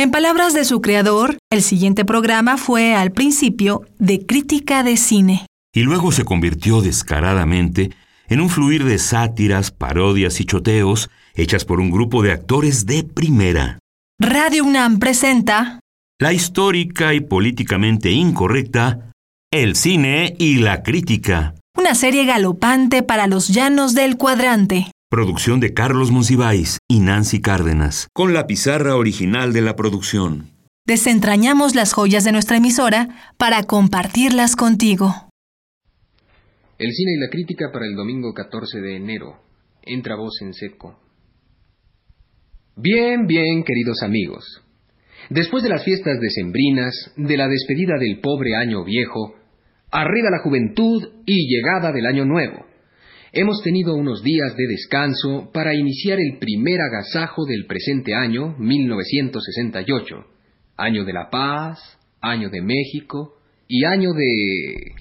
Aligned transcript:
En 0.00 0.10
palabras 0.10 0.54
de 0.54 0.64
su 0.64 0.80
creador, 0.80 1.36
el 1.52 1.60
siguiente 1.60 2.06
programa 2.06 2.56
fue 2.56 2.94
al 2.94 3.12
principio 3.12 3.82
de 3.98 4.24
crítica 4.24 4.82
de 4.82 4.96
cine. 4.96 5.44
Y 5.74 5.82
luego 5.82 6.10
se 6.10 6.24
convirtió 6.24 6.80
descaradamente 6.80 7.90
en 8.26 8.40
un 8.40 8.48
fluir 8.48 8.84
de 8.84 8.96
sátiras, 8.96 9.70
parodias 9.70 10.40
y 10.40 10.46
choteos 10.46 11.10
hechas 11.34 11.66
por 11.66 11.80
un 11.80 11.90
grupo 11.90 12.22
de 12.22 12.32
actores 12.32 12.86
de 12.86 13.04
primera. 13.04 13.78
Radio 14.18 14.64
UNAM 14.64 15.00
presenta 15.00 15.80
La 16.18 16.32
histórica 16.32 17.12
y 17.12 17.20
políticamente 17.20 18.10
incorrecta 18.10 19.12
El 19.52 19.76
cine 19.76 20.34
y 20.38 20.60
la 20.60 20.82
crítica. 20.82 21.56
Una 21.76 21.94
serie 21.94 22.24
galopante 22.24 23.02
para 23.02 23.26
los 23.26 23.48
llanos 23.48 23.92
del 23.92 24.16
cuadrante. 24.16 24.90
Producción 25.12 25.58
de 25.58 25.74
Carlos 25.74 26.12
Monsiváis 26.12 26.78
y 26.86 27.00
Nancy 27.00 27.40
Cárdenas, 27.42 28.06
con 28.12 28.32
la 28.32 28.46
pizarra 28.46 28.94
original 28.94 29.52
de 29.52 29.60
la 29.60 29.74
producción. 29.74 30.50
Desentrañamos 30.86 31.74
las 31.74 31.94
joyas 31.94 32.22
de 32.22 32.30
nuestra 32.30 32.58
emisora 32.58 33.08
para 33.36 33.64
compartirlas 33.64 34.54
contigo. 34.54 35.12
El 36.78 36.92
cine 36.92 37.14
y 37.16 37.18
la 37.18 37.28
crítica 37.28 37.70
para 37.72 37.86
el 37.86 37.96
domingo 37.96 38.32
14 38.32 38.80
de 38.80 38.98
enero. 38.98 39.34
Entra 39.82 40.14
voz 40.14 40.40
en 40.42 40.54
seco. 40.54 41.00
Bien, 42.76 43.26
bien, 43.26 43.64
queridos 43.64 44.04
amigos. 44.04 44.62
Después 45.28 45.64
de 45.64 45.70
las 45.70 45.82
fiestas 45.82 46.20
decembrinas, 46.20 46.94
de 47.16 47.36
la 47.36 47.48
despedida 47.48 47.98
del 47.98 48.20
pobre 48.20 48.54
año 48.54 48.84
viejo, 48.84 49.34
arriba 49.90 50.30
la 50.30 50.44
juventud 50.44 51.02
y 51.26 51.48
llegada 51.52 51.90
del 51.90 52.06
año 52.06 52.24
nuevo. 52.24 52.69
Hemos 53.32 53.62
tenido 53.62 53.94
unos 53.94 54.24
días 54.24 54.56
de 54.56 54.66
descanso 54.66 55.50
para 55.52 55.72
iniciar 55.72 56.18
el 56.18 56.38
primer 56.38 56.80
agasajo 56.80 57.44
del 57.44 57.64
presente 57.66 58.12
año, 58.12 58.56
1968, 58.58 60.16
año 60.76 61.04
de 61.04 61.12
la 61.12 61.30
paz, 61.30 61.78
año 62.20 62.50
de 62.50 62.60
México 62.60 63.36
y 63.68 63.84
año 63.84 64.10
de... 64.12 64.94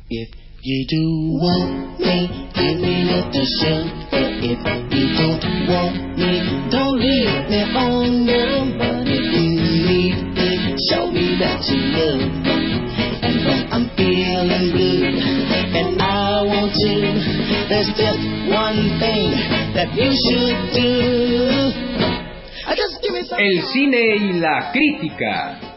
and 15.75 16.01
I 16.01 16.41
want 16.45 16.73
you, 16.75 17.13
there's 17.69 17.91
just 17.93 18.23
one 18.49 18.97
thing 18.97 19.37
that 19.77 19.93
you 19.93 20.09
should 20.09 20.59
do. 20.73 20.89
I 22.65 22.75
just 22.75 23.01
give 23.01 23.13
me 23.13 23.23
some 23.23 23.39
El 23.39 23.61
cine 23.69 24.03
y 24.17 24.39
la 24.39 24.71
crítica. 24.71 25.69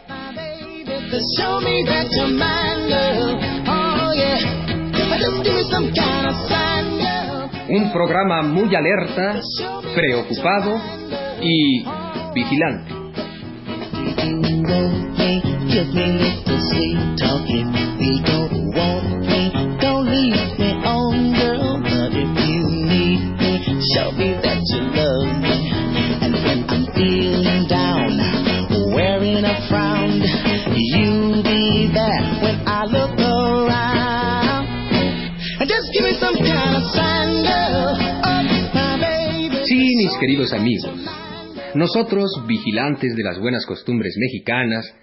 to 1.13 1.19
show 1.37 1.61
me 1.61 1.85
that 1.85 2.07
you're 2.09 2.33
mine, 2.33 2.89
girl. 2.89 3.37
Oh 3.69 4.11
yeah. 4.17 4.41
Just 5.21 5.43
give 5.45 5.53
me 5.53 5.63
some 5.69 5.93
kind 5.93 6.25
of 6.25 6.35
sign, 6.49 6.97
girl. 6.97 7.49
Un 7.69 7.91
programa 7.91 8.41
muy 8.41 8.73
alerta, 8.75 9.39
preocupado 9.93 10.81
y 11.41 11.85
vigilante. 12.33 12.93
Give 15.73 15.87
me 15.93 16.43
sweet 16.69 17.03
don't 18.25 18.73
want 18.75 19.32
wearing 29.43 29.63
a 29.63 29.67
frown, 29.67 30.21
you'll 30.75 31.43
be 31.43 31.91
there 31.93 32.23
when 32.41 32.67
I 32.67 32.85
look 32.85 33.19
around. 33.19 34.67
And 35.59 35.69
just 35.69 35.87
give 35.93 36.03
me 36.03 36.15
some 36.19 36.35
kind 36.35 36.75
of 36.75 36.83
sign, 36.91 37.43
girl. 37.43 37.97
Oh, 38.23 38.43
my 38.73 38.97
baby. 38.99 39.65
Sí, 39.65 39.95
mis 39.95 40.17
queridos 40.19 40.53
amigos, 40.53 40.99
nosotros, 41.75 42.31
vigilantes 42.47 43.15
de 43.15 43.23
las 43.23 43.39
buenas 43.39 43.65
costumbres 43.65 44.15
mexicanas, 44.17 44.93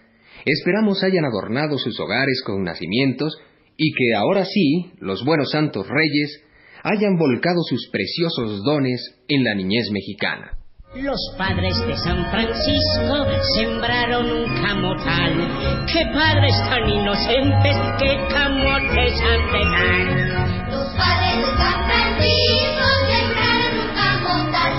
esperamos 0.45 1.03
hayan 1.05 1.25
adornado 1.25 1.79
sus 1.79 1.99
hogares 2.01 2.43
con 2.45 2.63
nacimientos 2.65 3.37
y 3.77 3.93
que 3.93 4.15
ahora 4.15 4.45
sí, 4.45 4.93
los 4.99 5.25
buenos 5.25 5.51
santos 5.51 5.87
reyes, 5.89 6.43
hayan 6.83 7.19
volcado 7.19 7.63
sus 7.69 7.89
preciosos 7.91 8.63
dones 8.65 9.17
en 9.29 9.45
la 9.45 9.55
niñez 9.55 9.91
mexicana. 9.91 10.60
Los 10.93 11.21
padres 11.39 11.79
de 11.87 11.97
San 11.99 12.29
Francisco 12.33 13.25
sembraron 13.55 14.27
un 14.27 14.45
camotal. 14.61 15.87
¡Qué 15.87 16.05
padres 16.13 16.53
tan 16.69 16.91
inocentes! 16.91 17.77
¡Qué 18.01 18.19
camotes 18.29 19.21
han 19.23 19.53
de 19.53 19.65
dar! 19.71 20.69
Los 20.69 20.93
padres 20.97 21.37
de 21.37 21.45
San 21.57 21.85
Francisco 21.87 22.87
sembraron 23.07 23.79
un 23.79 23.91
camotal. 23.95 24.75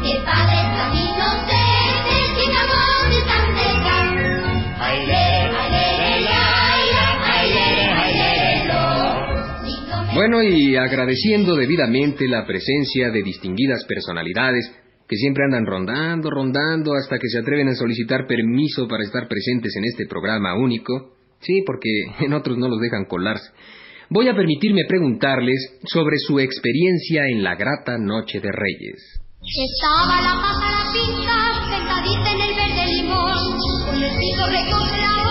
¡Qué 0.00 0.14
padres 0.24 0.64
tan 0.78 0.96
inocentes! 0.96 2.24
¡Qué 2.40 2.46
camotes 2.56 3.26
han 3.28 3.48
de 3.54 3.68
dar! 3.84 4.08
¡Aire, 4.80 5.22
aire, 5.60 5.84
aire, 6.24 7.04
aire, 7.36 7.68
aire, 8.00 8.72
Bueno, 10.14 10.42
y 10.42 10.74
agradeciendo 10.76 11.54
debidamente 11.54 12.26
la 12.28 12.46
presencia 12.46 13.10
de 13.10 13.22
distinguidas 13.22 13.84
personalidades 13.84 14.83
que 15.08 15.16
siempre 15.16 15.44
andan 15.44 15.66
rondando, 15.66 16.30
rondando 16.30 16.94
hasta 16.94 17.18
que 17.18 17.28
se 17.28 17.38
atreven 17.38 17.68
a 17.68 17.74
solicitar 17.74 18.26
permiso 18.26 18.88
para 18.88 19.04
estar 19.04 19.28
presentes 19.28 19.74
en 19.76 19.84
este 19.84 20.06
programa 20.06 20.56
único. 20.56 21.14
Sí, 21.40 21.62
porque 21.66 21.90
en 22.20 22.32
otros 22.32 22.56
no 22.58 22.68
los 22.68 22.80
dejan 22.80 23.04
colarse. 23.04 23.50
Voy 24.10 24.28
a 24.28 24.34
permitirme 24.34 24.82
preguntarles 24.86 25.80
sobre 25.84 26.18
su 26.18 26.38
experiencia 26.38 27.26
en 27.28 27.42
la 27.42 27.56
grata 27.56 27.98
Noche 27.98 28.40
de 28.40 28.50
Reyes. 28.52 29.20
La 29.42 30.92
pinta 30.92 31.36
sentadita 31.68 32.30
en 32.32 32.40
el 32.40 32.54
con 33.84 35.23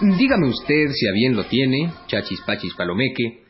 Dígame 0.00 0.48
usted, 0.48 0.88
si 0.92 1.08
a 1.08 1.12
bien 1.12 1.36
lo 1.36 1.44
tiene, 1.44 1.92
Chachis 2.06 2.40
Pachis 2.46 2.72
Palomeque, 2.74 3.42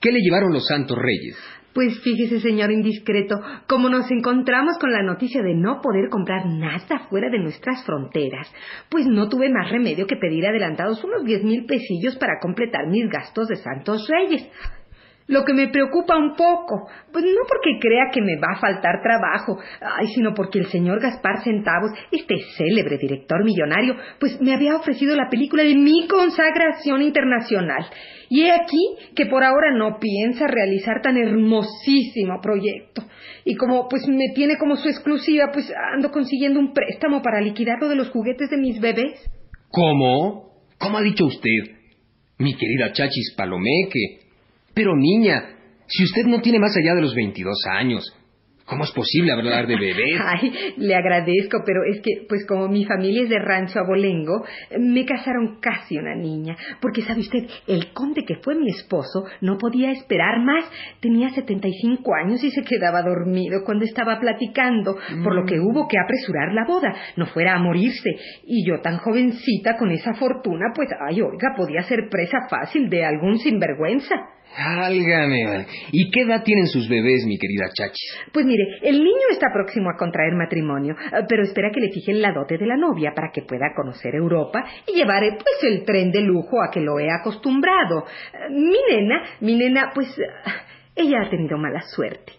¿qué 0.00 0.10
le 0.10 0.18
llevaron 0.18 0.52
los 0.52 0.66
santos 0.66 0.98
reyes? 0.98 1.38
Pues 1.72 2.00
fíjese, 2.00 2.40
señor 2.40 2.72
indiscreto, 2.72 3.36
como 3.68 3.88
nos 3.88 4.10
encontramos 4.10 4.78
con 4.80 4.90
la 4.90 5.04
noticia 5.04 5.42
de 5.42 5.54
no 5.54 5.80
poder 5.80 6.08
comprar 6.10 6.46
nada 6.46 7.06
fuera 7.08 7.30
de 7.30 7.38
nuestras 7.38 7.84
fronteras, 7.86 8.52
pues 8.90 9.06
no 9.06 9.28
tuve 9.28 9.48
más 9.48 9.70
remedio 9.70 10.08
que 10.08 10.16
pedir 10.16 10.44
adelantados 10.44 11.04
unos 11.04 11.24
diez 11.24 11.44
mil 11.44 11.66
pesillos 11.66 12.16
para 12.16 12.40
completar 12.42 12.88
mis 12.88 13.08
gastos 13.08 13.46
de 13.46 13.56
Santos 13.56 14.04
Reyes. 14.08 14.50
Lo 15.28 15.44
que 15.44 15.54
me 15.54 15.68
preocupa 15.68 16.16
un 16.16 16.34
poco, 16.34 16.88
pues 17.12 17.24
no 17.24 17.40
porque 17.48 17.78
crea 17.80 18.10
que 18.12 18.20
me 18.20 18.36
va 18.36 18.56
a 18.56 18.60
faltar 18.60 19.02
trabajo, 19.02 19.58
ay, 19.80 20.08
sino 20.14 20.34
porque 20.34 20.58
el 20.58 20.66
señor 20.66 21.00
Gaspar 21.00 21.42
Centavos, 21.44 21.92
este 22.10 22.34
célebre 22.56 22.98
director 22.98 23.44
millonario, 23.44 23.96
pues 24.18 24.40
me 24.40 24.52
había 24.52 24.76
ofrecido 24.76 25.14
la 25.14 25.28
película 25.30 25.62
de 25.62 25.74
mi 25.74 26.06
consagración 26.08 27.02
internacional. 27.02 27.86
Y 28.28 28.42
he 28.42 28.50
aquí 28.50 28.96
que 29.14 29.26
por 29.26 29.44
ahora 29.44 29.72
no 29.76 29.98
piensa 30.00 30.46
realizar 30.46 31.02
tan 31.02 31.16
hermosísimo 31.16 32.40
proyecto. 32.42 33.02
Y 33.44 33.56
como 33.56 33.88
pues 33.88 34.06
me 34.08 34.30
tiene 34.34 34.56
como 34.56 34.76
su 34.76 34.88
exclusiva, 34.88 35.50
pues 35.52 35.70
ando 35.92 36.10
consiguiendo 36.10 36.58
un 36.58 36.72
préstamo 36.72 37.22
para 37.22 37.40
liquidar 37.40 37.78
lo 37.80 37.88
de 37.88 37.96
los 37.96 38.10
juguetes 38.10 38.50
de 38.50 38.56
mis 38.56 38.80
bebés. 38.80 39.20
¿Cómo? 39.68 40.52
¿Cómo 40.78 40.98
ha 40.98 41.02
dicho 41.02 41.26
usted? 41.26 41.76
Mi 42.38 42.54
querida 42.56 42.92
Chachis 42.92 43.34
Palomeque. 43.36 44.21
Pero 44.74 44.96
niña, 44.96 45.56
si 45.86 46.04
usted 46.04 46.24
no 46.24 46.40
tiene 46.40 46.58
más 46.58 46.74
allá 46.76 46.94
de 46.94 47.02
los 47.02 47.14
22 47.14 47.54
años, 47.70 48.04
¿cómo 48.64 48.84
es 48.84 48.92
posible 48.92 49.32
hablar 49.32 49.66
de 49.66 49.76
bebés? 49.76 50.20
Ay, 50.24 50.74
le 50.78 50.94
agradezco, 50.94 51.58
pero 51.66 51.80
es 51.84 52.00
que, 52.00 52.26
pues 52.26 52.46
como 52.46 52.68
mi 52.68 52.86
familia 52.86 53.24
es 53.24 53.28
de 53.28 53.38
rancho 53.38 53.80
abolengo, 53.80 54.44
me 54.78 55.04
casaron 55.04 55.58
casi 55.60 55.98
una 55.98 56.14
niña. 56.14 56.56
Porque, 56.80 57.02
¿sabe 57.02 57.20
usted? 57.20 57.46
El 57.66 57.92
conde 57.92 58.24
que 58.24 58.36
fue 58.36 58.54
mi 58.54 58.70
esposo 58.70 59.24
no 59.42 59.58
podía 59.58 59.90
esperar 59.90 60.40
más. 60.42 60.64
Tenía 61.00 61.28
75 61.28 62.14
años 62.14 62.42
y 62.42 62.50
se 62.50 62.62
quedaba 62.62 63.02
dormido 63.02 63.62
cuando 63.66 63.84
estaba 63.84 64.18
platicando, 64.18 64.96
por 65.22 65.34
lo 65.34 65.44
que 65.44 65.60
hubo 65.60 65.86
que 65.86 65.98
apresurar 65.98 66.54
la 66.54 66.64
boda, 66.66 66.94
no 67.16 67.26
fuera 67.26 67.54
a 67.54 67.58
morirse. 67.58 68.10
Y 68.46 68.66
yo 68.66 68.80
tan 68.80 68.96
jovencita 68.98 69.76
con 69.76 69.90
esa 69.90 70.14
fortuna, 70.14 70.72
pues, 70.74 70.88
ay, 71.06 71.20
oiga, 71.20 71.52
podía 71.54 71.82
ser 71.82 72.08
presa 72.08 72.38
fácil 72.48 72.88
de 72.88 73.04
algún 73.04 73.38
sinvergüenza. 73.38 74.14
Álgame. 74.56 75.66
¿Y 75.92 76.10
qué 76.10 76.22
edad 76.22 76.42
tienen 76.44 76.66
sus 76.66 76.88
bebés, 76.88 77.24
mi 77.26 77.38
querida 77.38 77.70
Chachis? 77.72 78.18
Pues 78.32 78.44
mire, 78.44 78.64
el 78.82 78.98
niño 78.98 79.26
está 79.30 79.46
próximo 79.52 79.90
a 79.90 79.96
contraer 79.96 80.34
matrimonio, 80.34 80.94
eh, 80.94 81.24
pero 81.28 81.42
espera 81.42 81.70
que 81.72 81.80
le 81.80 81.90
fijen 81.92 82.20
la 82.20 82.32
dote 82.32 82.58
de 82.58 82.66
la 82.66 82.76
novia 82.76 83.12
para 83.14 83.30
que 83.32 83.42
pueda 83.42 83.72
conocer 83.74 84.14
Europa 84.14 84.64
y 84.86 84.96
llevar 84.96 85.24
eh, 85.24 85.32
pues 85.32 85.72
el 85.72 85.84
tren 85.84 86.10
de 86.10 86.20
lujo 86.20 86.62
a 86.62 86.70
que 86.70 86.80
lo 86.80 86.98
he 86.98 87.08
acostumbrado. 87.10 88.04
Eh, 88.34 88.50
Mi 88.50 88.76
nena, 88.90 89.22
mi 89.40 89.56
nena, 89.56 89.90
pues 89.94 90.08
ella 90.96 91.22
ha 91.22 91.30
tenido 91.30 91.56
mala 91.56 91.80
suerte. 91.82 92.32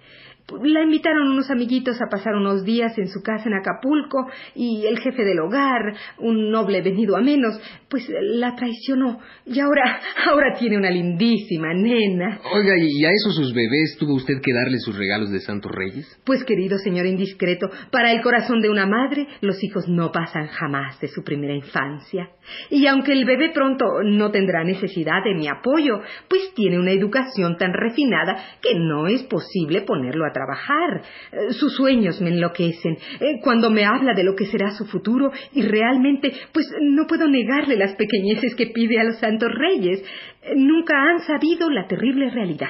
La 0.51 0.83
invitaron 0.83 1.29
unos 1.29 1.49
amiguitos 1.49 2.01
a 2.01 2.09
pasar 2.09 2.35
unos 2.35 2.65
días 2.65 2.97
en 2.97 3.07
su 3.07 3.23
casa 3.23 3.45
en 3.47 3.53
Acapulco 3.53 4.27
y 4.53 4.85
el 4.85 4.99
jefe 4.99 5.23
del 5.23 5.39
hogar, 5.39 5.95
un 6.19 6.51
noble 6.51 6.81
venido 6.81 7.15
a 7.15 7.21
menos, 7.21 7.59
pues 7.89 8.05
la 8.09 8.53
traicionó 8.53 9.19
y 9.45 9.59
ahora, 9.61 10.01
ahora 10.29 10.55
tiene 10.59 10.77
una 10.77 10.89
lindísima 10.89 11.73
nena. 11.73 12.41
Oiga, 12.53 12.73
¿y 12.77 13.05
a 13.05 13.09
esos 13.09 13.35
sus 13.35 13.53
bebés 13.53 13.95
tuvo 13.97 14.15
usted 14.15 14.41
que 14.43 14.53
darle 14.53 14.79
sus 14.79 14.97
regalos 14.97 15.31
de 15.31 15.39
Santos 15.39 15.71
Reyes? 15.71 16.05
Pues 16.25 16.43
querido 16.43 16.77
señor 16.77 17.05
indiscreto, 17.05 17.69
para 17.89 18.11
el 18.11 18.21
corazón 18.21 18.61
de 18.61 18.69
una 18.69 18.85
madre, 18.85 19.27
los 19.39 19.63
hijos 19.63 19.87
no 19.87 20.11
pasan 20.11 20.47
jamás 20.47 20.99
de 20.99 21.07
su 21.07 21.23
primera 21.23 21.55
infancia. 21.55 22.29
Y 22.69 22.85
aunque 22.87 23.13
el 23.13 23.23
bebé 23.23 23.51
pronto 23.53 23.85
no 24.03 24.29
tendrá 24.31 24.65
necesidad 24.65 25.23
de 25.23 25.35
mi 25.35 25.47
apoyo, 25.47 26.01
pues 26.27 26.53
tiene 26.53 26.79
una 26.79 26.91
educación 26.91 27.55
tan 27.57 27.73
refinada 27.73 28.43
que 28.61 28.75
no 28.75 29.07
es 29.07 29.23
posible 29.23 29.81
ponerlo 29.81 30.25
a 30.25 30.32
trabajar. 30.33 31.01
Eh, 31.31 31.53
Sus 31.53 31.75
sueños 31.75 32.19
me 32.21 32.29
enloquecen 32.29 32.97
eh, 33.19 33.39
cuando 33.41 33.69
me 33.69 33.85
habla 33.85 34.13
de 34.13 34.23
lo 34.23 34.35
que 34.35 34.45
será 34.47 34.71
su 34.71 34.85
futuro 34.85 35.31
y 35.53 35.61
realmente 35.61 36.31
pues 36.51 36.67
no 36.81 37.07
puedo 37.07 37.27
negarle 37.27 37.77
las 37.77 37.95
pequeñeces 37.95 38.55
que 38.55 38.67
pide 38.67 38.99
a 38.99 39.03
los 39.03 39.19
santos 39.19 39.51
reyes. 39.53 40.03
Eh, 40.41 40.53
Nunca 40.55 40.95
han 41.01 41.19
sabido 41.19 41.69
la 41.69 41.87
terrible 41.87 42.29
realidad. 42.29 42.69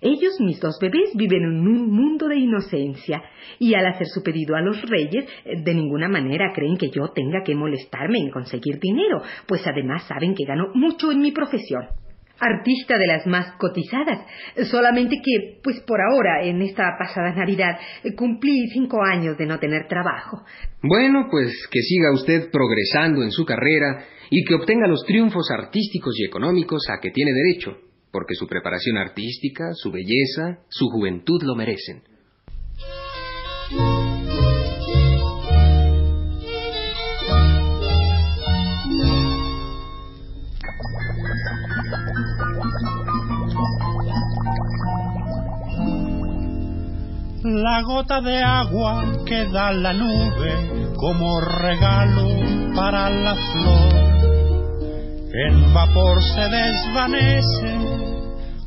Ellos, 0.00 0.40
mis 0.40 0.60
dos 0.60 0.78
bebés, 0.80 1.10
viven 1.14 1.42
en 1.42 1.60
un 1.60 1.90
mundo 1.90 2.26
de 2.26 2.36
inocencia 2.36 3.22
y 3.58 3.74
al 3.74 3.86
hacer 3.86 4.06
su 4.08 4.22
pedido 4.22 4.56
a 4.56 4.60
los 4.60 4.82
reyes, 4.82 5.26
de 5.44 5.74
ninguna 5.74 6.08
manera 6.08 6.52
creen 6.54 6.76
que 6.76 6.90
yo 6.90 7.08
tenga 7.14 7.42
que 7.44 7.54
molestarme 7.54 8.18
en 8.18 8.30
conseguir 8.30 8.80
dinero, 8.80 9.22
pues 9.46 9.64
además 9.66 10.04
saben 10.08 10.34
que 10.34 10.44
gano 10.44 10.70
mucho 10.74 11.12
en 11.12 11.20
mi 11.20 11.30
profesión. 11.30 11.86
Artista 12.44 12.98
de 12.98 13.06
las 13.06 13.24
más 13.26 13.54
cotizadas, 13.56 14.18
solamente 14.68 15.16
que, 15.22 15.60
pues 15.62 15.80
por 15.86 16.00
ahora, 16.00 16.42
en 16.42 16.60
esta 16.60 16.96
pasada 16.98 17.32
Navidad, 17.32 17.78
eh, 18.02 18.14
cumplí 18.16 18.66
cinco 18.72 19.00
años 19.02 19.38
de 19.38 19.46
no 19.46 19.60
tener 19.60 19.86
trabajo. 19.86 20.42
Bueno, 20.82 21.28
pues 21.30 21.52
que 21.70 21.80
siga 21.80 22.12
usted 22.12 22.50
progresando 22.50 23.22
en 23.22 23.30
su 23.30 23.44
carrera 23.44 24.04
y 24.28 24.44
que 24.44 24.54
obtenga 24.54 24.88
los 24.88 25.04
triunfos 25.04 25.50
artísticos 25.50 26.18
y 26.18 26.24
económicos 26.24 26.82
a 26.90 27.00
que 27.00 27.10
tiene 27.10 27.30
derecho, 27.32 27.78
porque 28.10 28.34
su 28.34 28.48
preparación 28.48 28.96
artística, 28.96 29.70
su 29.74 29.92
belleza, 29.92 30.64
su 30.68 30.88
juventud 30.88 31.40
lo 31.44 31.54
merecen. 31.54 32.11
La 47.62 47.80
gota 47.82 48.20
de 48.20 48.42
agua 48.42 49.04
que 49.24 49.46
da 49.46 49.70
la 49.70 49.92
nube 49.92 50.92
como 50.96 51.40
regalo 51.40 52.26
para 52.74 53.08
la 53.08 53.36
flor. 53.36 53.92
En 55.32 55.72
vapor 55.72 56.20
se 56.24 56.40
desvanece 56.40 57.72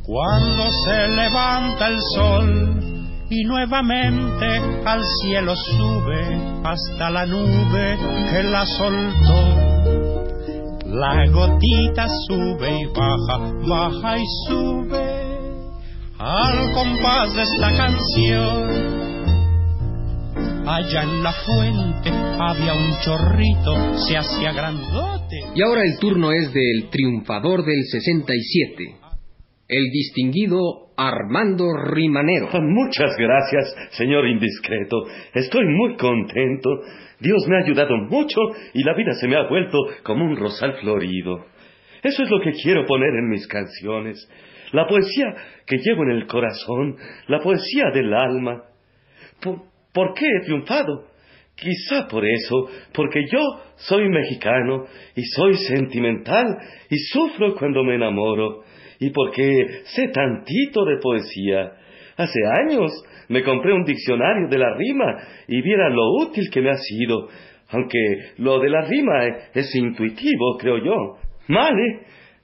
cuando 0.02 0.72
se 0.86 1.10
levanta 1.10 1.88
el 1.90 2.00
sol 2.16 2.80
y 3.30 3.44
nuevamente 3.44 4.62
al 4.86 5.04
cielo 5.22 5.54
sube 5.58 6.62
hasta 6.64 7.10
la 7.10 7.26
nube 7.26 7.98
que 8.32 8.44
la 8.44 8.66
soltó. 8.66 9.42
La 10.86 11.28
gotita 11.34 12.08
sube 12.30 12.80
y 12.80 12.86
baja, 12.86 13.40
baja 13.68 14.18
y 14.20 14.26
sube 14.48 15.25
al 16.28 16.74
compás 16.74 17.36
de 17.36 17.44
esta 17.44 17.70
canción. 17.78 18.96
Allá 20.66 21.04
en 21.04 21.22
la 21.22 21.32
fuente 21.32 22.10
había 22.10 22.74
un 22.74 22.98
chorrito, 23.04 23.94
se 24.08 24.18
hacía 24.18 24.52
grandote. 24.52 25.44
Y 25.54 25.62
ahora 25.62 25.84
el 25.84 26.00
turno 26.00 26.32
es 26.32 26.52
del 26.52 26.90
triunfador 26.90 27.64
del 27.64 27.84
67, 27.84 28.96
el 29.68 29.84
distinguido 29.92 30.58
Armando 30.98 31.66
Rimanero. 31.94 32.50
Muchas 32.60 33.16
gracias, 33.20 33.76
señor 33.92 34.28
indiscreto. 34.28 35.04
Estoy 35.32 35.66
muy 35.68 35.96
contento. 35.96 36.72
Dios 37.20 37.46
me 37.48 37.58
ha 37.58 37.66
ayudado 37.66 37.98
mucho 38.10 38.40
y 38.74 38.84
la 38.84 38.96
vida 38.96 39.14
se 39.22 39.28
me 39.28 39.36
ha 39.36 39.48
vuelto 39.48 39.78
como 40.02 40.26
un 40.26 40.36
rosal 40.38 40.74
florido. 40.82 41.46
Eso 42.02 42.24
es 42.24 42.30
lo 42.32 42.42
que 42.42 42.54
quiero 42.54 42.84
poner 42.88 43.10
en 43.10 43.30
mis 43.30 43.48
canciones. 43.48 44.28
La 44.72 44.88
poesía 44.88 45.34
que 45.66 45.78
llevo 45.78 46.04
en 46.04 46.12
el 46.12 46.28
corazón, 46.28 46.96
la 47.28 47.40
poesía 47.40 47.92
del 47.94 48.14
alma. 48.14 48.64
¿Por, 49.42 50.14
qué 50.14 50.26
he 50.26 50.46
triunfado? 50.46 51.08
Quizá 51.56 52.08
por 52.08 52.26
eso, 52.26 52.70
porque 52.94 53.26
yo 53.32 53.40
soy 53.78 54.10
mexicano 54.10 54.86
y 55.16 55.24
soy 55.24 55.54
sentimental 55.56 56.58
y 56.90 56.98
sufro 56.98 57.56
cuando 57.56 57.84
me 57.84 57.96
enamoro 57.96 58.64
y 59.00 59.10
porque 59.12 59.82
sé 59.86 60.10
tantito 60.10 60.84
de 60.86 60.98
poesía. 61.02 61.72
Hace 62.18 62.40
años 62.62 62.92
me 63.30 63.44
compré 63.44 63.74
un 63.74 63.84
diccionario 63.84 64.48
de 64.50 64.58
la 64.58 64.74
rima 64.76 65.18
y 65.48 65.62
viera 65.62 65.90
lo 65.90 66.24
útil 66.24 66.50
que 66.52 66.62
me 66.62 66.72
ha 66.72 66.78
sido, 66.78 67.30
aunque 67.70 68.00
lo 68.38 68.60
de 68.60 68.70
la 68.70 68.82
rima 68.82 69.26
es 69.54 69.74
intuitivo, 69.76 70.58
creo 70.60 70.78
yo. 70.84 71.18
Male, 71.48 72.02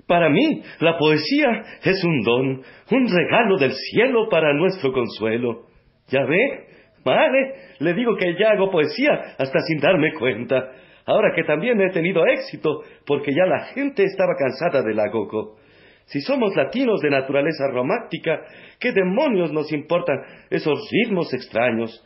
para 0.07 0.29
mí 0.29 0.61
la 0.79 0.97
poesía 0.97 1.63
es 1.83 2.03
un 2.03 2.21
don, 2.21 2.61
un 2.91 3.07
regalo 3.07 3.57
del 3.57 3.71
cielo 3.73 4.29
para 4.29 4.53
nuestro 4.53 4.91
consuelo. 4.91 5.65
¿Ya 6.07 6.23
ve? 6.25 6.67
Vale, 7.03 7.53
le 7.79 7.93
digo 7.93 8.15
que 8.15 8.35
ya 8.39 8.51
hago 8.51 8.69
poesía 8.69 9.35
hasta 9.37 9.59
sin 9.59 9.79
darme 9.79 10.13
cuenta. 10.13 10.71
Ahora 11.05 11.33
que 11.35 11.43
también 11.43 11.81
he 11.81 11.89
tenido 11.89 12.25
éxito, 12.27 12.83
porque 13.05 13.31
ya 13.33 13.45
la 13.45 13.65
gente 13.73 14.03
estaba 14.03 14.33
cansada 14.37 14.83
del 14.83 14.99
agogo. 14.99 15.57
Si 16.05 16.21
somos 16.21 16.55
latinos 16.55 17.01
de 17.01 17.09
naturaleza 17.09 17.67
romántica, 17.71 18.41
¿qué 18.79 18.91
demonios 18.91 19.51
nos 19.51 19.71
importan 19.71 20.17
esos 20.49 20.77
ritmos 20.91 21.33
extraños? 21.33 22.05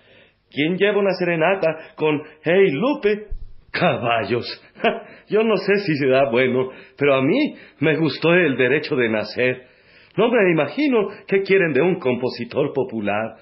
¿Quién 0.50 0.78
lleva 0.78 1.00
una 1.00 1.14
serenata 1.14 1.94
con 1.96 2.22
Hey 2.44 2.72
Lupe? 2.72 3.35
Caballos. 3.80 4.46
Yo 5.28 5.44
no 5.44 5.58
sé 5.58 5.76
si 5.86 5.96
será 5.96 6.30
bueno, 6.30 6.70
pero 6.98 7.16
a 7.16 7.22
mí 7.22 7.56
me 7.80 7.98
gustó 7.98 8.34
el 8.34 8.58
derecho 8.58 8.96
de 8.96 9.10
nacer. 9.10 9.64
No 10.18 10.30
me 10.30 10.52
imagino 10.52 11.10
qué 11.28 11.42
quieren 11.42 11.74
de 11.74 11.82
un 11.82 12.00
compositor 12.00 12.72
popular. 12.74 13.36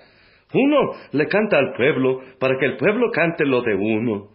Uno 0.54 0.92
le 1.12 1.28
canta 1.28 1.58
al 1.58 1.74
pueblo 1.74 2.20
para 2.40 2.58
que 2.58 2.66
el 2.66 2.78
pueblo 2.78 3.12
cante 3.12 3.46
lo 3.46 3.62
de 3.62 3.76
uno. 3.76 4.30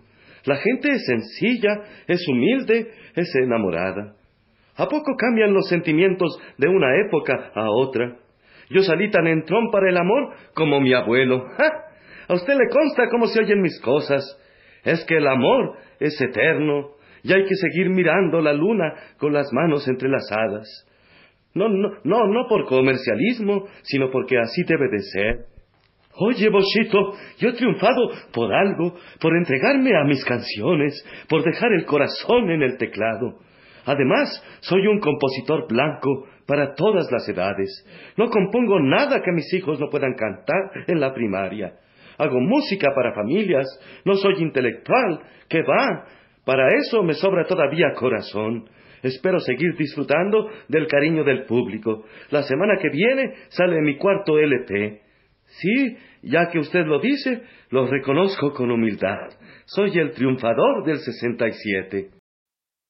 La 0.44 0.56
gente 0.56 0.90
es 0.90 1.04
sencilla, 1.04 1.82
es 2.06 2.26
humilde, 2.28 2.90
es 3.14 3.34
enamorada. 3.42 4.14
¿A 4.76 4.86
poco 4.86 5.16
cambian 5.16 5.52
los 5.52 5.68
sentimientos 5.68 6.40
de 6.56 6.68
una 6.68 7.00
época 7.06 7.50
a 7.54 7.70
otra? 7.70 8.16
Yo 8.70 8.82
salí 8.82 9.10
tan 9.10 9.26
entrón 9.26 9.70
para 9.72 9.88
el 9.88 9.96
amor 9.96 10.34
como 10.54 10.80
mi 10.80 10.92
abuelo. 10.92 11.44
A 12.28 12.34
usted 12.34 12.54
le 12.54 12.68
consta 12.68 13.08
cómo 13.10 13.26
se 13.26 13.40
oyen 13.40 13.60
mis 13.60 13.80
cosas. 13.80 14.22
Es 14.84 15.04
que 15.04 15.16
el 15.16 15.26
amor 15.26 15.76
es 16.00 16.20
eterno 16.20 16.90
y 17.22 17.32
hay 17.32 17.44
que 17.44 17.54
seguir 17.56 17.90
mirando 17.90 18.40
la 18.40 18.52
luna 18.52 18.94
con 19.18 19.32
las 19.32 19.52
manos 19.52 19.86
entrelazadas. 19.88 20.86
No, 21.54 21.68
no, 21.68 21.90
no, 22.04 22.26
no 22.26 22.46
por 22.48 22.66
comercialismo, 22.66 23.66
sino 23.82 24.10
porque 24.10 24.38
así 24.38 24.62
debe 24.64 24.88
de 24.88 25.00
ser. 25.00 25.58
Oye, 26.20 26.48
Bochito, 26.48 27.12
yo 27.38 27.50
he 27.50 27.52
triunfado 27.52 28.10
por 28.32 28.52
algo, 28.52 28.96
por 29.20 29.36
entregarme 29.36 29.90
a 29.96 30.04
mis 30.04 30.24
canciones, 30.24 31.04
por 31.28 31.44
dejar 31.44 31.72
el 31.72 31.84
corazón 31.84 32.50
en 32.50 32.62
el 32.62 32.76
teclado. 32.76 33.38
Además, 33.84 34.42
soy 34.60 34.86
un 34.86 35.00
compositor 35.00 35.66
blanco 35.68 36.26
para 36.46 36.74
todas 36.74 37.10
las 37.10 37.28
edades. 37.28 37.86
No 38.16 38.28
compongo 38.28 38.80
nada 38.80 39.22
que 39.22 39.32
mis 39.32 39.52
hijos 39.54 39.78
no 39.78 39.88
puedan 39.88 40.14
cantar 40.14 40.84
en 40.88 41.00
la 41.00 41.14
primaria. 41.14 41.74
Hago 42.18 42.40
música 42.40 42.88
para 42.94 43.14
familias, 43.14 43.66
no 44.04 44.14
soy 44.14 44.42
intelectual, 44.42 45.20
que 45.48 45.62
va. 45.62 46.06
Para 46.44 46.68
eso 46.74 47.02
me 47.02 47.14
sobra 47.14 47.46
todavía 47.46 47.92
corazón. 47.96 48.68
Espero 49.02 49.38
seguir 49.38 49.76
disfrutando 49.76 50.50
del 50.68 50.86
cariño 50.88 51.22
del 51.24 51.44
público. 51.44 52.04
La 52.30 52.42
semana 52.42 52.78
que 52.80 52.90
viene 52.90 53.34
sale 53.48 53.80
mi 53.80 53.96
cuarto 53.96 54.38
LP. 54.38 55.02
Sí, 55.46 55.96
ya 56.22 56.48
que 56.50 56.58
usted 56.58 56.84
lo 56.84 57.00
dice, 57.00 57.42
lo 57.70 57.86
reconozco 57.86 58.52
con 58.52 58.70
humildad. 58.70 59.30
Soy 59.66 59.98
el 59.98 60.12
triunfador 60.12 60.84
del 60.84 60.98
67. 60.98 62.10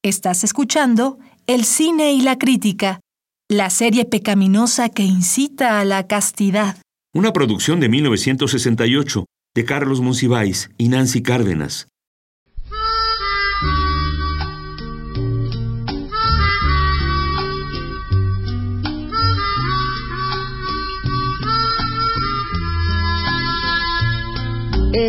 Estás 0.03 0.43
escuchando 0.43 1.17
El 1.45 1.63
cine 1.63 2.13
y 2.13 2.21
la 2.21 2.37
crítica, 2.37 3.01
la 3.49 3.69
serie 3.69 4.05
pecaminosa 4.05 4.89
que 4.89 5.03
incita 5.03 5.79
a 5.79 5.85
la 5.85 6.07
castidad. 6.07 6.77
Una 7.13 7.33
producción 7.33 7.79
de 7.79 7.89
1968 7.89 9.25
de 9.55 9.65
Carlos 9.65 10.01
Monsiváis 10.01 10.69
y 10.77 10.89
Nancy 10.89 11.21
Cárdenas. 11.21 11.87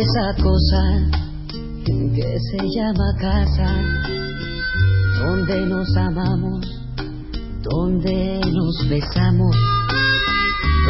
esa 0.01 0.41
cosa 0.41 0.81
que 1.85 2.39
se 2.39 2.57
llama 2.75 3.13
casa, 3.19 3.67
donde 5.19 5.65
nos 5.67 5.95
amamos, 5.95 6.65
donde 7.61 8.39
nos 8.51 8.89
besamos, 8.89 9.55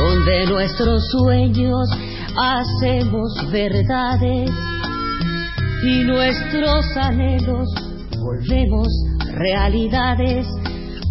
donde 0.01 0.45
nuestros 0.47 1.03
sueños 1.11 1.87
hacemos 2.35 3.51
verdades 3.51 4.49
y 5.83 6.03
nuestros 6.05 6.85
anhelos 6.95 7.67
volvemos 8.19 8.87
realidades. 9.33 10.47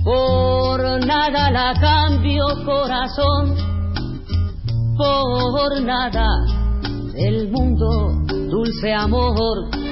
Por 0.03 1.07
nada 1.07 1.51
la 1.53 1.75
cambio 1.81 2.47
corazón, 2.65 3.55
por 4.97 5.83
nada 5.83 6.27
el 7.15 7.49
mundo, 7.51 8.25
dulce 8.51 8.93
amor. 8.93 9.90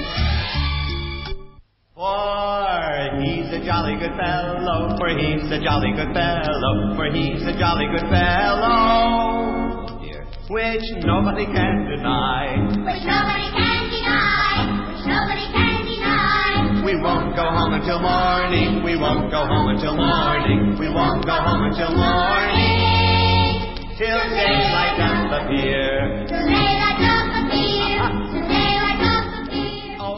For 1.99 3.19
he's 3.19 3.51
a 3.51 3.59
jolly 3.59 3.99
good 3.99 4.15
fellow, 4.15 4.95
for 4.95 5.11
he's 5.19 5.43
a 5.51 5.59
jolly 5.59 5.91
good 5.91 6.15
fellow, 6.15 6.95
for 6.95 7.11
he's 7.11 7.43
a 7.43 7.51
jolly 7.59 7.91
good 7.91 8.07
fellow, 8.07 9.99
dear, 9.99 10.23
which 10.47 10.87
nobody 11.03 11.43
can 11.43 11.91
deny. 11.91 12.55
Which 12.87 13.03
nobody 13.03 13.51
can 13.51 13.91
deny. 13.91 14.95
Which 14.95 15.03
nobody 15.11 15.43
can 15.51 15.91
deny. 15.91 16.87
We 16.87 16.95
won't 17.03 17.35
go 17.35 17.43
home 17.43 17.73
until 17.73 17.99
morning, 17.99 18.81
we 18.81 18.95
won't 18.95 19.29
go 19.29 19.43
home 19.43 19.67
until 19.75 19.97
morning, 19.97 20.79
we 20.79 20.87
won't 20.87 21.25
go 21.25 21.35
home 21.35 21.67
until 21.67 21.91
morning, 21.99 23.75
till 23.99 24.23
daylight 24.31 24.78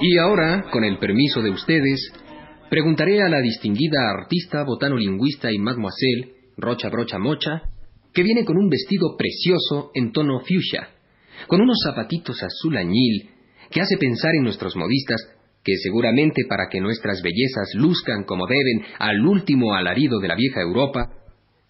Y 0.04 0.18
ahora, 0.18 0.66
con 0.72 0.84
el 0.84 0.98
permiso 0.98 1.44
de 1.44 1.52
ustedes, 1.52 2.12
preguntaré 2.72 3.22
a 3.22 3.30
la 3.30 3.40
distinguida 3.40 4.10
artista 4.10 4.64
botanolingüista 4.64 5.52
y 5.52 5.60
mademoiselle 5.60 6.34
Rocha 6.58 6.90
Brocha 6.90 7.20
Mocha, 7.20 7.62
que 8.12 8.24
viene 8.24 8.44
con 8.44 8.58
un 8.58 8.68
vestido 8.68 9.16
precioso 9.16 9.92
en 9.94 10.12
tono 10.12 10.40
fuchsia, 10.40 10.90
con 11.46 11.62
unos 11.62 11.78
zapatitos 11.86 12.42
azul 12.42 12.78
añil, 12.78 13.30
que 13.70 13.80
hace 13.80 13.98
pensar 13.98 14.32
en 14.34 14.44
nuestros 14.44 14.76
modistas 14.76 15.22
que 15.64 15.78
seguramente 15.78 16.46
para 16.50 16.68
que 16.68 16.82
nuestras 16.82 17.22
bellezas 17.22 17.70
luzcan 17.76 18.24
como 18.24 18.48
deben 18.48 18.82
al 18.98 19.24
último 19.24 19.76
alarido 19.76 20.20
de 20.20 20.30
la 20.30 20.36
vieja 20.36 20.62
Europa, 20.62 21.12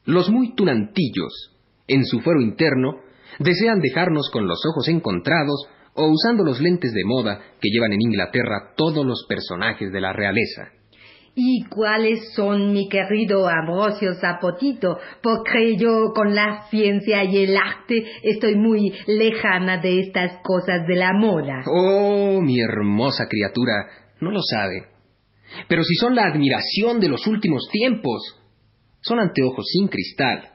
los 0.05 0.29
muy 0.29 0.55
tunantillos, 0.55 1.57
en 1.85 2.05
su 2.05 2.21
fuero 2.21 2.39
interno, 2.39 3.01
desean 3.39 3.81
dejarnos 3.81 4.29
con 4.31 4.47
los 4.47 4.59
ojos 4.65 4.87
encontrados 4.87 5.67
o 5.93 6.07
usando 6.07 6.43
los 6.43 6.59
lentes 6.61 6.93
de 6.93 7.03
moda 7.05 7.39
que 7.59 7.69
llevan 7.69 7.93
en 7.93 8.01
Inglaterra 8.01 8.73
todos 8.75 9.05
los 9.05 9.25
personajes 9.27 9.91
de 9.91 10.01
la 10.01 10.13
realeza. 10.13 10.71
¿Y 11.33 11.63
cuáles 11.69 12.33
son, 12.33 12.73
mi 12.73 12.89
querido 12.89 13.47
Ambrosio 13.47 14.15
Zapotito? 14.15 14.97
Porque 15.23 15.77
yo 15.77 16.11
con 16.13 16.35
la 16.35 16.65
ciencia 16.69 17.23
y 17.23 17.43
el 17.43 17.55
arte 17.55 18.05
estoy 18.23 18.55
muy 18.55 18.91
lejana 19.07 19.77
de 19.77 20.01
estas 20.01 20.41
cosas 20.43 20.85
de 20.87 20.95
la 20.95 21.13
moda. 21.13 21.63
Oh, 21.67 22.41
mi 22.41 22.59
hermosa 22.59 23.27
criatura, 23.29 23.87
no 24.19 24.31
lo 24.31 24.41
sabe. 24.41 24.87
Pero 25.69 25.83
si 25.83 25.95
son 25.95 26.15
la 26.15 26.25
admiración 26.25 26.99
de 26.99 27.07
los 27.07 27.25
últimos 27.27 27.69
tiempos, 27.71 28.21
son 29.01 29.19
anteojos 29.19 29.65
sin 29.71 29.87
cristal, 29.87 30.49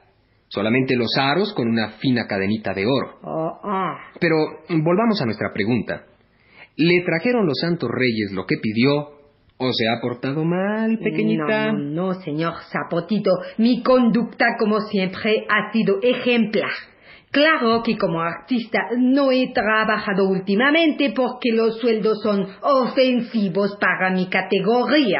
solamente 0.47 0.95
los 0.95 1.11
aros 1.17 1.53
con 1.53 1.67
una 1.67 1.89
fina 1.99 2.25
cadenita 2.27 2.73
de 2.73 2.85
oro. 2.85 3.19
Oh, 3.23 3.59
ah. 3.63 4.11
Pero 4.19 4.35
volvamos 4.69 5.21
a 5.21 5.25
nuestra 5.25 5.51
pregunta. 5.53 6.05
¿Le 6.75 7.03
trajeron 7.03 7.45
los 7.45 7.57
santos 7.59 7.89
reyes 7.91 8.31
lo 8.33 8.45
que 8.45 8.57
pidió 8.61 9.17
o 9.57 9.71
se 9.73 9.89
ha 9.89 9.99
portado 9.99 10.43
mal, 10.43 10.99
pequeñita? 10.99 11.71
No, 11.71 11.79
no, 11.79 12.13
no, 12.13 12.13
señor 12.21 12.53
Zapotito. 12.71 13.31
Mi 13.57 13.81
conducta, 13.81 14.45
como 14.59 14.79
siempre, 14.81 15.45
ha 15.49 15.71
sido 15.71 15.99
ejemplar. 16.01 16.69
Claro 17.31 17.83
que 17.83 17.97
como 17.97 18.21
artista 18.21 18.79
no 18.97 19.31
he 19.31 19.51
trabajado 19.53 20.29
últimamente 20.29 21.11
porque 21.15 21.51
los 21.51 21.77
sueldos 21.79 22.21
son 22.23 22.47
ofensivos 22.61 23.77
para 23.81 24.11
mi 24.11 24.29
categoría. 24.29 25.19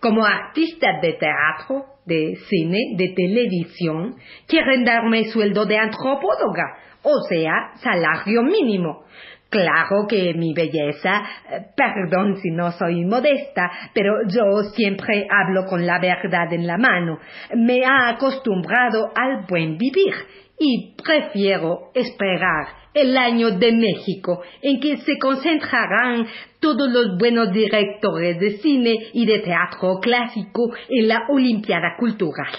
Como 0.00 0.24
artista 0.24 1.00
de 1.00 1.14
teatro, 1.14 1.84
de 2.04 2.36
cine, 2.48 2.78
de 2.96 3.14
televisión, 3.14 4.16
quieren 4.46 4.84
darme 4.84 5.24
sueldo 5.24 5.66
de 5.66 5.78
antropóloga, 5.78 6.78
o 7.02 7.20
sea, 7.28 7.72
salario 7.76 8.42
mínimo. 8.42 9.04
Claro 9.48 10.06
que 10.08 10.34
mi 10.34 10.52
belleza, 10.52 11.22
eh, 11.50 11.66
perdón 11.76 12.36
si 12.42 12.50
no 12.50 12.72
soy 12.72 13.04
modesta, 13.04 13.70
pero 13.94 14.12
yo 14.28 14.62
siempre 14.74 15.26
hablo 15.30 15.66
con 15.66 15.86
la 15.86 16.00
verdad 16.00 16.52
en 16.52 16.66
la 16.66 16.76
mano. 16.76 17.18
Me 17.54 17.84
ha 17.84 18.08
acostumbrado 18.10 19.12
al 19.14 19.46
buen 19.48 19.78
vivir 19.78 20.14
y 20.58 20.94
prefiero 21.02 21.90
esperar 21.94 22.68
el 22.94 23.16
año 23.16 23.50
de 23.50 23.72
México 23.72 24.40
en 24.62 24.80
que 24.80 24.96
se 24.98 25.18
concentrarán 25.18 26.26
todos 26.60 26.90
los 26.90 27.18
buenos 27.18 27.52
directores 27.52 28.40
de 28.40 28.58
cine 28.58 28.94
y 29.12 29.26
de 29.26 29.40
teatro 29.40 30.00
clásico 30.00 30.72
en 30.88 31.08
la 31.08 31.26
Olimpiada 31.28 31.96
Cultural. 31.98 32.52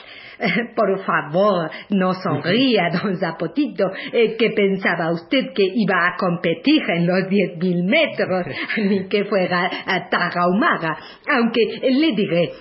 Por 0.75 1.03
favor, 1.03 1.71
no 1.89 2.13
sonría, 2.13 2.89
don 2.91 3.17
Zapotito, 3.17 3.85
eh, 4.13 4.35
que 4.37 4.51
pensaba 4.51 5.11
usted 5.11 5.51
que 5.55 5.63
iba 5.63 6.07
a 6.07 6.15
competir 6.15 6.83
en 6.89 7.07
los 7.07 7.27
diez 7.27 7.57
mil 7.57 7.83
metros, 7.83 8.45
ni 8.77 9.07
que 9.09 9.25
fuera 9.25 9.65
eh, 9.65 10.07
tarahumara. 10.11 10.95
Aunque 11.27 11.79
le 11.81 12.11
diré, 12.15 12.51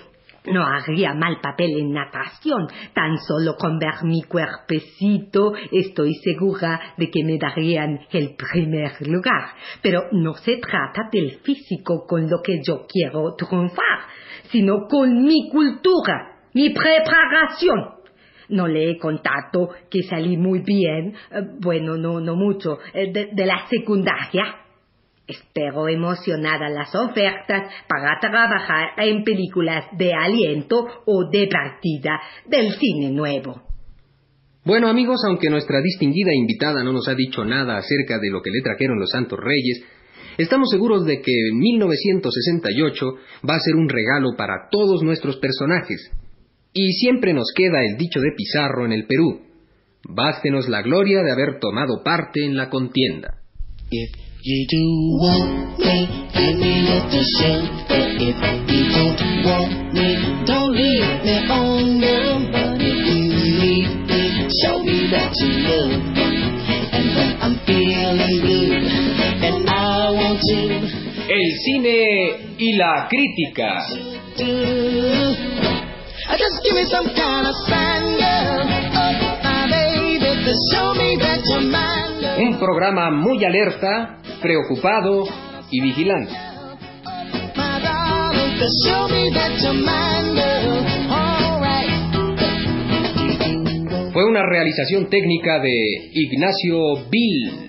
no 0.47 0.65
haría 0.65 1.13
mal 1.13 1.39
papel 1.41 1.77
en 1.77 1.91
natación. 1.91 2.67
Tan 2.93 3.17
solo 3.17 3.55
con 3.55 3.77
ver 3.79 4.03
mi 4.03 4.21
cuerpecito 4.23 5.53
estoy 5.71 6.13
segura 6.15 6.93
de 6.97 7.09
que 7.09 7.23
me 7.23 7.37
darían 7.37 7.99
el 8.11 8.35
primer 8.35 8.91
lugar. 9.07 9.49
Pero 9.81 10.03
no 10.11 10.33
se 10.35 10.57
trata 10.57 11.09
del 11.11 11.39
físico 11.41 12.05
con 12.07 12.29
lo 12.29 12.41
que 12.43 12.59
yo 12.65 12.85
quiero 12.87 13.35
triunfar, 13.35 13.99
sino 14.49 14.87
con 14.87 15.23
mi 15.23 15.49
cultura, 15.49 16.39
mi 16.53 16.69
preparación. 16.69 17.97
No 18.49 18.67
le 18.67 18.91
he 18.91 18.97
contado 18.97 19.71
que 19.89 20.03
salí 20.03 20.37
muy 20.37 20.59
bien, 20.59 21.13
eh, 21.31 21.41
bueno, 21.59 21.97
no, 21.97 22.21
no 22.21 22.35
mucho, 22.35 22.79
eh, 22.93 23.11
de, 23.11 23.29
de 23.33 23.45
la 23.45 23.67
secundaria. 23.67 24.66
Espero 25.27 25.89
emocionada 25.89 26.69
las 26.69 26.95
ofertas 26.95 27.69
para 27.89 28.17
trabajar 28.21 28.91
en 28.97 29.25
películas 29.25 29.83
de 29.97 30.13
aliento 30.13 30.87
o 31.05 31.29
de 31.29 31.49
partida 31.51 32.21
del 32.45 32.71
cine 32.75 33.11
nuevo. 33.11 33.61
Bueno 34.63 34.87
amigos, 34.87 35.19
aunque 35.27 35.49
nuestra 35.49 35.81
distinguida 35.81 36.33
invitada 36.33 36.81
no 36.81 36.93
nos 36.93 37.09
ha 37.09 37.13
dicho 37.13 37.43
nada 37.43 37.75
acerca 37.75 38.19
de 38.19 38.29
lo 38.29 38.41
que 38.41 38.51
le 38.51 38.61
trajeron 38.63 38.99
los 38.99 39.09
Santos 39.09 39.37
Reyes, 39.37 39.83
estamos 40.37 40.69
seguros 40.69 41.05
de 41.05 41.21
que 41.21 41.33
1968 41.53 43.05
va 43.49 43.55
a 43.55 43.59
ser 43.59 43.75
un 43.75 43.89
regalo 43.89 44.29
para 44.37 44.69
todos 44.71 45.03
nuestros 45.03 45.35
personajes. 45.37 46.09
Y 46.71 46.93
siempre 46.93 47.33
nos 47.33 47.51
queda 47.53 47.83
el 47.83 47.97
dicho 47.97 48.21
de 48.21 48.31
Pizarro 48.31 48.85
en 48.85 48.93
el 48.93 49.05
Perú. 49.07 49.41
Bástenos 50.07 50.69
la 50.69 50.81
gloria 50.83 51.21
de 51.21 51.33
haber 51.33 51.59
tomado 51.59 52.01
parte 52.01 52.45
en 52.45 52.55
la 52.55 52.69
contienda. 52.69 53.41
If 53.89 54.26
you 54.47 54.65
do 54.69 54.83
want 55.19 55.77
me, 55.77 56.07
give 56.31 56.55
me 56.55 56.71
a 56.71 57.03
little 57.03 57.25
shelter. 57.35 57.99
If 58.15 58.39
you 58.71 58.83
don't 58.95 59.19
want 59.43 59.91
me, 59.91 60.07
don't 60.47 60.71
leave 60.71 61.19
me 61.27 61.35
on 61.51 61.99
the 61.99 62.47
But 62.47 62.79
if 62.79 62.95
you 63.11 63.27
need 63.59 63.91
me, 64.07 64.47
show 64.63 64.79
me 64.79 65.11
that 65.11 65.35
you 65.35 65.51
love 65.67 65.99
me. 66.15 66.31
And 66.95 67.07
when 67.11 67.31
I'm 67.43 67.59
feeling 67.67 68.39
blue, 68.39 68.87
and 69.43 69.67
I 69.67 70.15
want 70.15 70.39
to 70.39 70.59
El 71.27 71.47
cine 71.59 72.55
y 72.57 72.71
la 72.79 73.09
crítica. 73.11 73.83
Just 76.37 76.63
give 76.63 76.75
me 76.75 76.85
some 76.85 77.07
kind 77.19 77.47
of 77.47 77.55
sign, 77.67 78.15
girl. 78.15 78.63
Oh, 78.95 79.11
my 79.43 79.67
baby, 79.69 80.23
to 80.23 80.53
show 80.71 80.93
me 80.93 81.17
that 81.19 81.41
you're 81.51 81.69
mine. 81.69 81.96
Un 82.39 82.59
programa 82.59 83.09
muy 83.09 83.43
alerta, 83.43 84.19
preocupado 84.41 85.23
y 85.71 85.81
vigilante. 85.81 86.31
Fue 94.13 94.25
una 94.25 94.43
realización 94.45 95.09
técnica 95.09 95.59
de 95.59 95.73
Ignacio 96.13 96.77
Bill. 97.09 97.67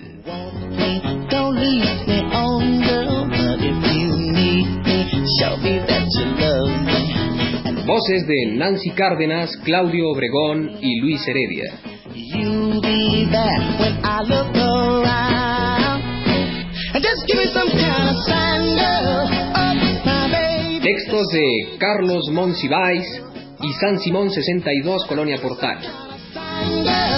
Voces 7.87 8.27
de 8.27 8.55
Nancy 8.55 8.91
Cárdenas, 8.91 9.49
Claudio 9.63 10.09
Obregón 10.09 10.77
y 10.79 10.99
Luis 11.01 11.27
Heredia. 11.27 12.68
Be 12.81 13.27
there 13.31 13.61
when 13.79 13.99
I 14.03 14.21
look 14.21 14.55
around. 14.55 16.01
And 16.93 17.03
just 17.03 17.27
give 17.27 17.37
me 17.37 17.51
some 17.53 17.69
kind 17.69 18.09
of 18.09 18.15
sign, 18.25 18.75
girl. 18.77 19.27
My 20.05 20.27
baby. 20.31 20.79
Textos 20.79 21.27
de 21.33 21.77
Carlos 21.77 22.29
Monsiváis 22.31 23.05
y 23.61 23.73
San 23.73 23.99
Simón 23.99 24.29
62, 24.31 25.05
Colonia 25.07 25.37
Portal. 25.41 25.79
Sign, 26.33 26.83
girl. 26.83 27.09